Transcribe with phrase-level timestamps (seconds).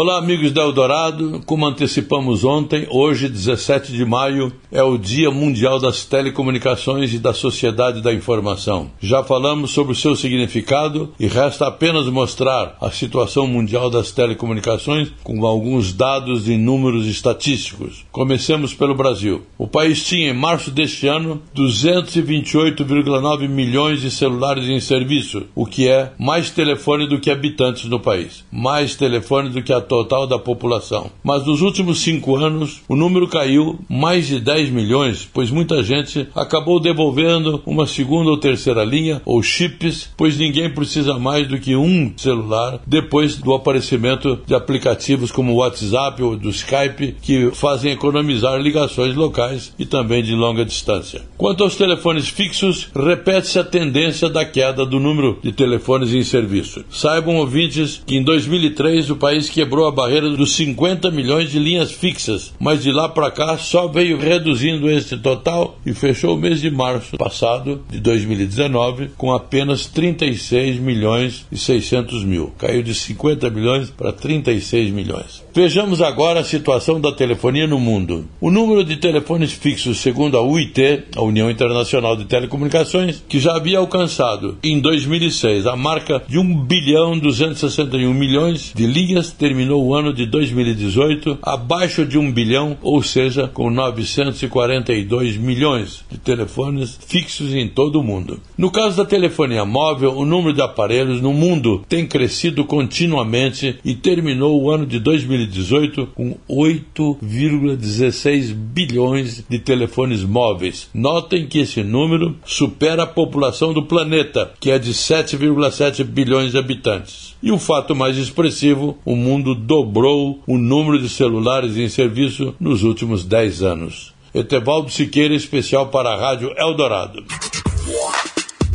[0.00, 1.42] Olá, amigos da Eldorado.
[1.44, 7.34] Como antecipamos ontem, hoje, 17 de maio, é o Dia Mundial das Telecomunicações e da
[7.34, 8.92] Sociedade da Informação.
[9.00, 15.10] Já falamos sobre o seu significado e resta apenas mostrar a situação mundial das telecomunicações
[15.24, 18.06] com alguns dados e números estatísticos.
[18.12, 19.42] Comecemos pelo Brasil.
[19.58, 25.88] O país tinha, em março deste ano, 228,9 milhões de celulares em serviço, o que
[25.88, 28.44] é mais telefone do que habitantes no país.
[28.52, 31.10] Mais telefone do que a total da população.
[31.24, 36.28] Mas nos últimos cinco anos, o número caiu mais de 10 milhões, pois muita gente
[36.34, 41.74] acabou devolvendo uma segunda ou terceira linha ou chips, pois ninguém precisa mais do que
[41.74, 47.92] um celular depois do aparecimento de aplicativos como o WhatsApp ou do Skype que fazem
[47.92, 51.22] economizar ligações locais e também de longa distância.
[51.36, 56.84] Quanto aos telefones fixos, repete-se a tendência da queda do número de telefones em serviço.
[56.90, 61.58] Saibam ouvintes que em 2003 o país quebrou quebrou a barreira dos 50 milhões de
[61.60, 66.40] linhas fixas, mas de lá para cá só veio reduzindo esse total e fechou o
[66.40, 72.52] mês de março passado de 2019 com apenas 36 milhões e 600 mil.
[72.58, 75.44] Caiu de 50 milhões para 36 milhões.
[75.54, 78.28] Vejamos agora a situação da telefonia no mundo.
[78.40, 83.56] O número de telefones fixos, segundo a UIT, a União Internacional de Telecomunicações, que já
[83.56, 89.30] havia alcançado em 2006 a marca de 1 bilhão 261 milhões de linhas,
[89.68, 96.18] terminou o ano de 2018 abaixo de 1 bilhão, ou seja, com 942 milhões de
[96.18, 98.40] telefones fixos em todo o mundo.
[98.56, 103.94] No caso da telefonia móvel, o número de aparelhos no mundo tem crescido continuamente e
[103.94, 110.88] terminou o ano de 2018 2018 com 8,16 bilhões de telefones móveis.
[110.94, 116.58] Notem que esse número supera a população do planeta, que é de 7,7 bilhões de
[116.58, 117.36] habitantes.
[117.42, 122.82] E o fato mais expressivo, o mundo dobrou o número de celulares em serviço nos
[122.82, 124.14] últimos 10 anos.
[124.32, 127.24] Etevaldo Siqueira, especial para a Rádio Eldorado.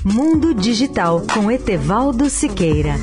[0.04, 2.96] Mundo Digital com Etevaldo Siqueira.